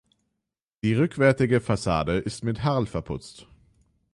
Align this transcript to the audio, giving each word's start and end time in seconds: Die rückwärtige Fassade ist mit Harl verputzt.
Die 0.81 0.95
rückwärtige 0.95 1.61
Fassade 1.61 2.17
ist 2.17 2.43
mit 2.43 2.63
Harl 2.63 2.87
verputzt. 2.87 3.45